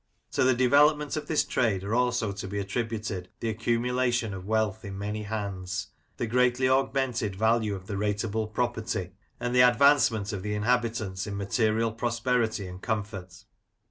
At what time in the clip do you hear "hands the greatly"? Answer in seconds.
5.21-6.67